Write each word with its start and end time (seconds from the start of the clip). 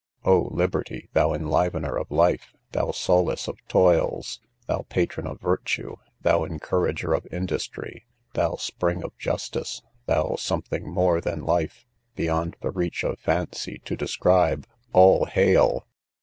O, 0.25 0.47
Liberty! 0.51 1.09
thou 1.13 1.31
enlivener 1.31 1.95
of 1.95 2.09
life, 2.09 2.55
thou 2.71 2.89
solace 2.89 3.47
of 3.47 3.59
toils, 3.67 4.39
thou 4.65 4.81
patron 4.89 5.27
of 5.27 5.39
virtue, 5.39 5.95
thou 6.23 6.43
encourager 6.43 7.13
of 7.13 7.27
industry, 7.31 8.07
thou 8.33 8.55
spring 8.55 9.03
of 9.03 9.15
justice, 9.19 9.83
thou 10.07 10.37
something 10.39 10.91
more 10.91 11.21
than 11.21 11.43
life, 11.45 11.85
beyond 12.15 12.57
the 12.61 12.71
reach 12.71 13.03
of 13.03 13.19
fancy 13.19 13.79
to 13.85 13.95
describe, 13.95 14.65
all 14.91 15.25
hail! 15.25 15.85